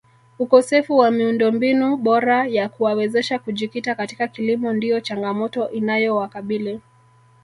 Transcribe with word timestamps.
Ukosefu 0.39 0.97
wa 0.97 1.11
miundombinu 1.11 1.97
bora 1.97 2.47
ya 2.47 2.69
kuwawezesha 2.69 3.39
kujikita 3.39 3.95
katika 3.95 4.27
kilimo 4.27 4.73
ndiyo 4.73 4.99
changamoto 4.99 5.69
inayowakabili 5.69 6.81